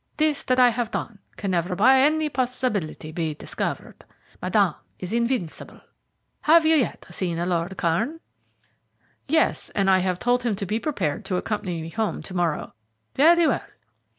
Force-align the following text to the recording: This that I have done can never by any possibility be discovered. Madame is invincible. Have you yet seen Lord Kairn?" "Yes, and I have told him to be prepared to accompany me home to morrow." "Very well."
This 0.17 0.41
that 0.45 0.59
I 0.59 0.69
have 0.69 0.89
done 0.89 1.19
can 1.37 1.51
never 1.51 1.75
by 1.75 1.99
any 2.01 2.27
possibility 2.27 3.11
be 3.11 3.35
discovered. 3.35 4.03
Madame 4.41 4.73
is 4.97 5.13
invincible. 5.13 5.79
Have 6.41 6.65
you 6.65 6.75
yet 6.75 7.05
seen 7.11 7.37
Lord 7.47 7.77
Kairn?" 7.77 8.19
"Yes, 9.27 9.69
and 9.75 9.91
I 9.91 9.99
have 9.99 10.17
told 10.17 10.41
him 10.41 10.55
to 10.55 10.65
be 10.65 10.79
prepared 10.79 11.23
to 11.25 11.37
accompany 11.37 11.83
me 11.83 11.89
home 11.91 12.23
to 12.23 12.33
morrow." 12.33 12.73
"Very 13.13 13.45
well." 13.45 13.61